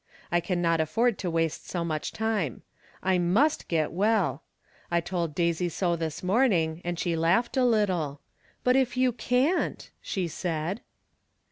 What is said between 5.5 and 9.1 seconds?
so this morning, and She laughed a little." But if